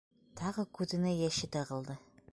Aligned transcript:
Тағы 0.39 0.65
күҙенә 0.79 1.13
йәше 1.19 1.53
тығылды. 1.57 2.03